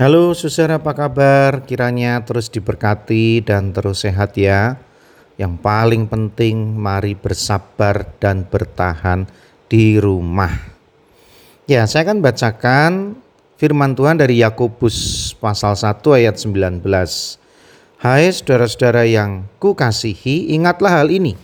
[0.00, 1.68] Halo saudara apa kabar?
[1.68, 4.80] Kiranya terus diberkati dan terus sehat ya.
[5.36, 9.28] Yang paling penting mari bersabar dan bertahan
[9.68, 10.48] di rumah.
[11.68, 13.20] Ya, saya akan bacakan
[13.60, 16.80] firman Tuhan dari Yakobus pasal 1 ayat 19.
[18.00, 21.36] Hai saudara-saudara yang kukasihi, ingatlah hal ini.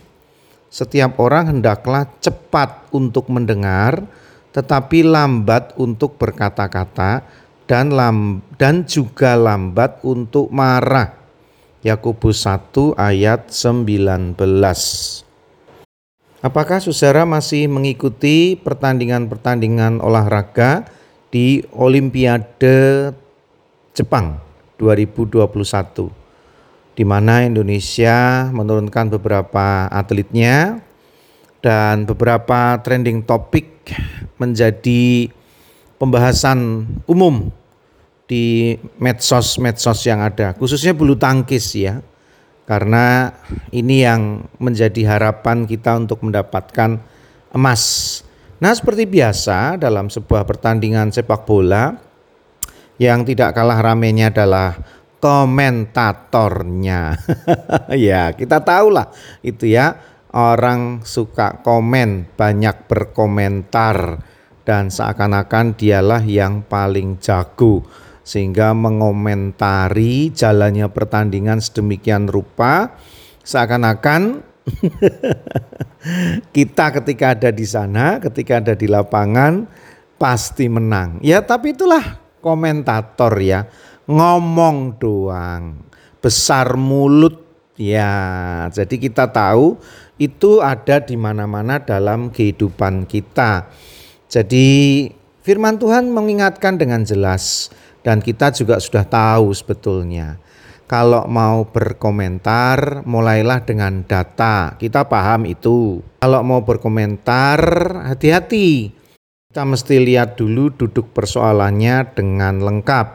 [0.73, 4.09] Setiap orang hendaklah cepat untuk mendengar,
[4.57, 11.13] tetapi lambat untuk berkata-kata dan lam, dan juga lambat untuk marah.
[11.85, 14.33] Yakobus 1 ayat 19.
[16.41, 20.89] Apakah saudara masih mengikuti pertandingan-pertandingan olahraga
[21.29, 23.13] di Olimpiade
[23.93, 24.41] Jepang
[24.81, 25.45] 2021
[26.97, 30.83] di mana Indonesia menurunkan beberapa atletnya
[31.63, 33.95] dan beberapa trending topik
[34.35, 35.31] menjadi
[35.95, 37.51] pembahasan umum
[38.29, 41.97] di medsos-medsos yang ada khususnya bulu tangkis ya
[42.69, 43.33] karena
[43.73, 47.01] ini yang menjadi harapan kita untuk mendapatkan
[47.49, 47.81] emas.
[48.61, 51.97] Nah, seperti biasa dalam sebuah pertandingan sepak bola
[53.01, 54.77] yang tidak kalah ramenya adalah
[55.17, 57.17] komentatornya.
[57.97, 59.09] ya, kita tahulah
[59.41, 59.97] itu ya,
[60.29, 64.21] orang suka komen, banyak berkomentar
[64.61, 67.81] dan seakan-akan dialah yang paling jago
[68.29, 72.93] sehingga mengomentari jalannya pertandingan sedemikian rupa
[73.41, 74.45] seakan-akan
[76.55, 79.65] kita ketika ada di sana, ketika ada di lapangan
[80.21, 81.17] pasti menang.
[81.25, 83.65] Ya, tapi itulah komentator ya,
[84.05, 85.81] ngomong doang,
[86.21, 87.41] besar mulut
[87.81, 88.69] ya.
[88.69, 89.81] Jadi kita tahu
[90.21, 93.73] itu ada di mana-mana dalam kehidupan kita.
[94.29, 95.09] Jadi
[95.41, 100.39] firman Tuhan mengingatkan dengan jelas dan kita juga sudah tahu sebetulnya.
[100.89, 104.73] Kalau mau berkomentar, mulailah dengan data.
[104.73, 106.01] Kita paham itu.
[106.17, 107.61] Kalau mau berkomentar,
[108.09, 108.89] hati-hati.
[109.53, 113.07] Kita mesti lihat dulu duduk persoalannya dengan lengkap.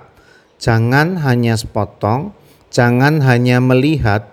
[0.63, 2.31] Jangan hanya sepotong,
[2.71, 4.31] jangan hanya melihat,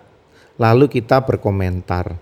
[0.61, 2.21] lalu kita berkomentar.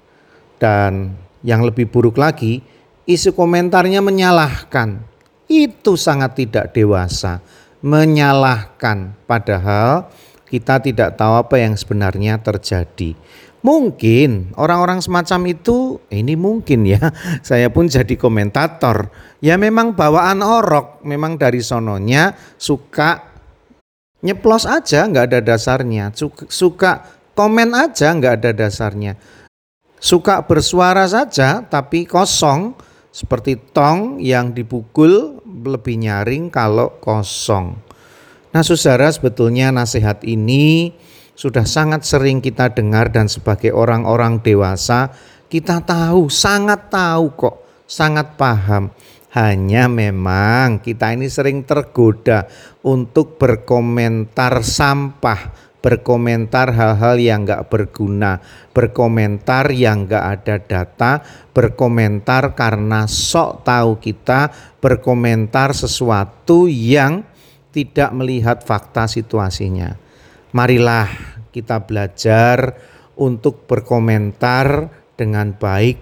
[0.56, 2.64] Dan yang lebih buruk lagi,
[3.04, 5.04] isi komentarnya menyalahkan.
[5.52, 7.44] Itu sangat tidak dewasa
[7.80, 10.12] menyalahkan padahal
[10.50, 13.14] kita tidak tahu apa yang sebenarnya terjadi.
[13.60, 17.12] Mungkin orang-orang semacam itu ini mungkin ya.
[17.48, 19.12] Saya pun jadi komentator.
[19.44, 23.30] Ya memang bawaan orok, memang dari sononya suka
[24.24, 26.12] nyeplos aja nggak ada dasarnya.
[26.48, 27.04] Suka
[27.36, 29.20] komen aja nggak ada dasarnya.
[30.00, 37.78] Suka bersuara saja tapi kosong seperti tong yang dipukul lebih nyaring kalau kosong.
[38.50, 40.94] Nah, saudara, sebetulnya nasihat ini
[41.38, 45.14] sudah sangat sering kita dengar dan sebagai orang-orang dewasa
[45.50, 47.58] kita tahu, sangat tahu kok,
[47.90, 48.94] sangat paham.
[49.30, 52.50] Hanya memang kita ini sering tergoda
[52.82, 58.44] untuk berkomentar sampah, berkomentar hal-hal yang nggak berguna,
[58.76, 61.12] berkomentar yang nggak ada data,
[61.56, 64.52] berkomentar karena sok tahu kita,
[64.84, 67.24] berkomentar sesuatu yang
[67.72, 69.96] tidak melihat fakta situasinya.
[70.52, 71.08] Marilah
[71.56, 72.76] kita belajar
[73.16, 76.00] untuk berkomentar dengan baik,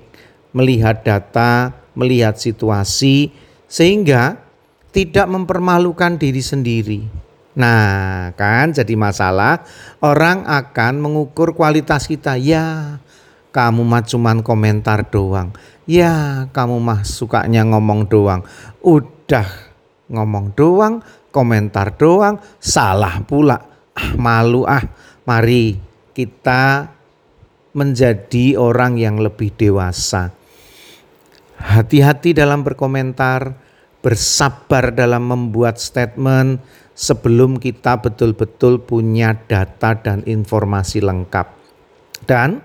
[0.58, 3.30] melihat data, melihat situasi,
[3.70, 4.42] sehingga
[4.90, 7.27] tidak mempermalukan diri sendiri
[7.58, 9.66] Nah, kan jadi masalah
[9.98, 12.38] orang akan mengukur kualitas kita.
[12.38, 13.02] Ya,
[13.50, 15.50] kamu mah cuman komentar doang.
[15.90, 18.46] Ya, kamu mah sukanya ngomong doang.
[18.86, 19.50] Udah
[20.06, 21.02] ngomong doang,
[21.34, 23.58] komentar doang, salah pula.
[23.98, 24.86] Ah, malu ah.
[25.26, 25.82] Mari
[26.14, 26.94] kita
[27.74, 30.30] menjadi orang yang lebih dewasa.
[31.58, 33.58] Hati-hati dalam berkomentar,
[34.06, 36.62] bersabar dalam membuat statement,
[36.98, 41.48] sebelum kita betul-betul punya data dan informasi lengkap.
[42.26, 42.58] Dan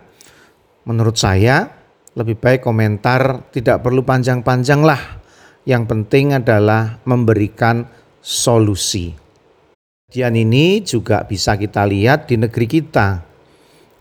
[0.88, 1.69] menurut saya
[2.17, 5.20] lebih baik komentar tidak perlu panjang-panjang lah.
[5.69, 7.87] Yang penting adalah memberikan
[8.19, 9.14] solusi.
[10.11, 13.23] Kejadian ini juga bisa kita lihat di negeri kita.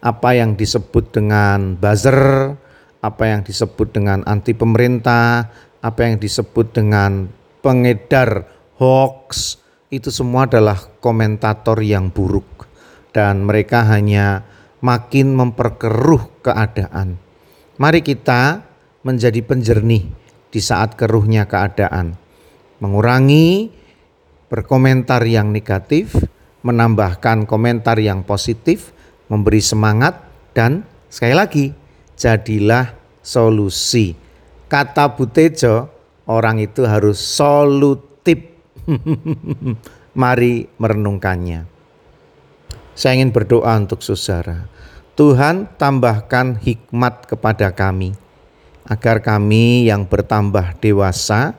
[0.01, 2.57] Apa yang disebut dengan buzzer,
[3.05, 5.53] apa yang disebut dengan anti pemerintah,
[5.85, 7.29] apa yang disebut dengan
[7.61, 8.49] pengedar
[8.81, 9.60] hoax,
[9.91, 12.65] itu semua adalah komentator yang buruk
[13.11, 14.47] dan mereka hanya
[14.79, 17.19] makin memperkeruh keadaan.
[17.75, 18.63] Mari kita
[19.03, 20.07] menjadi penjernih
[20.47, 22.15] di saat keruhnya keadaan.
[22.79, 23.67] Mengurangi
[24.47, 26.15] berkomentar yang negatif,
[26.63, 28.95] menambahkan komentar yang positif,
[29.27, 30.23] memberi semangat,
[30.55, 31.65] dan sekali lagi,
[32.15, 34.15] jadilah solusi.
[34.71, 35.91] Kata Butejo,
[36.31, 38.10] orang itu harus solutif.
[40.21, 41.65] Mari merenungkannya.
[42.91, 44.67] Saya ingin berdoa untuk saudara.
[45.15, 48.15] Tuhan tambahkan hikmat kepada kami,
[48.87, 51.55] agar kami yang bertambah dewasa,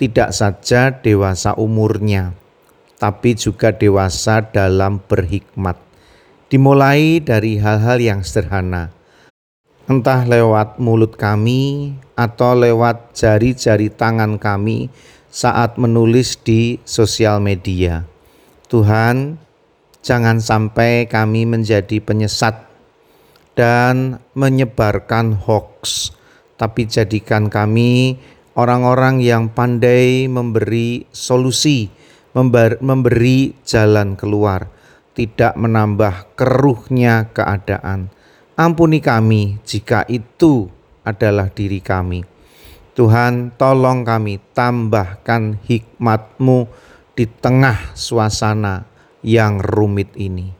[0.00, 2.32] tidak saja dewasa umurnya,
[2.96, 5.76] tapi juga dewasa dalam berhikmat.
[6.48, 8.94] Dimulai dari hal-hal yang sederhana,
[9.84, 14.88] entah lewat mulut kami atau lewat jari-jari tangan kami
[15.34, 18.06] saat menulis di sosial media.
[18.70, 19.34] Tuhan,
[19.98, 22.70] jangan sampai kami menjadi penyesat
[23.58, 26.14] dan menyebarkan hoax,
[26.54, 28.22] tapi jadikan kami
[28.54, 31.90] orang-orang yang pandai memberi solusi,
[32.78, 34.70] memberi jalan keluar,
[35.18, 38.06] tidak menambah keruhnya keadaan.
[38.54, 40.70] Ampuni kami jika itu
[41.02, 42.33] adalah diri kami.
[42.94, 46.70] Tuhan tolong kami tambahkan hikmatmu
[47.18, 48.86] di tengah suasana
[49.26, 50.54] yang rumit ini.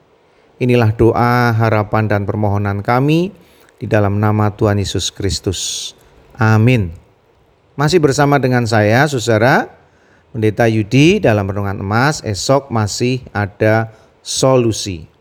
[0.59, 3.31] Inilah doa, harapan, dan permohonan kami
[3.79, 5.93] di dalam nama Tuhan Yesus Kristus.
[6.35, 6.95] Amin.
[7.79, 9.71] Masih bersama dengan saya, saudara,
[10.35, 12.19] Pendeta Yudi dalam Renungan Emas.
[12.27, 15.14] Esok masih ada solusi.